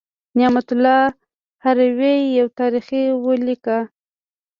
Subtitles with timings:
[0.37, 1.01] نعمت الله
[1.63, 2.87] هروي یو تاریخ
[3.25, 3.77] ولیکه.